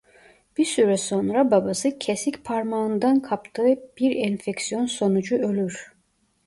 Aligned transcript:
Bir 0.57 0.65
süre 0.65 0.97
sonra 0.97 1.51
babası 1.51 1.99
kesik 1.99 2.43
parmağından 2.43 3.19
kaptığı 3.19 3.65
bir 3.97 4.15
enfeksiyon 4.15 4.85
sonucu 4.85 5.37
ölür. 5.37 5.93